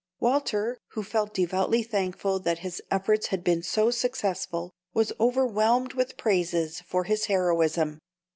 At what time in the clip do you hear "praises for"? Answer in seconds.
6.17-7.03